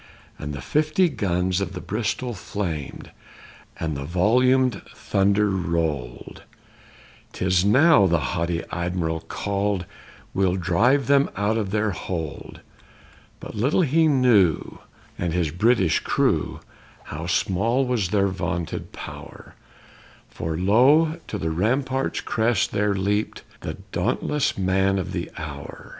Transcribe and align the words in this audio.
_And 0.43 0.53
the 0.53 0.61
fifty 0.63 1.09
guns 1.09 1.61
of 1.61 1.73
the 1.73 1.79
Bristol 1.79 2.33
flamed, 2.33 3.11
and 3.79 3.95
the 3.95 4.03
volumed 4.03 4.81
thunder 4.95 5.51
rolled; 5.51 6.41
'Tis 7.33 7.63
now, 7.63 8.07
the 8.07 8.17
haughty 8.33 8.63
Admiral 8.71 9.19
cried, 9.27 9.85
we'll 10.33 10.55
drive 10.55 11.05
them 11.05 11.29
out 11.35 11.55
of 11.55 11.69
their 11.69 11.91
hold! 11.91 12.61
But 13.39 13.53
little 13.53 13.81
he 13.83 14.07
knew, 14.07 14.79
and 15.19 15.33
his 15.33 15.51
British 15.51 15.99
crew, 15.99 16.61
how 17.03 17.27
small 17.27 17.85
was 17.85 18.09
their 18.09 18.27
vaunted 18.27 18.91
power, 18.91 19.53
For 20.29 20.57
lo, 20.57 21.19
to 21.27 21.37
the 21.37 21.51
rampart's 21.51 22.21
crest 22.21 22.71
there 22.71 22.95
leaped 22.95 23.43
the 23.59 23.75
dauntless 23.91 24.57
man 24.57 24.97
of 24.97 25.11
the 25.11 25.29
hour! 25.37 25.89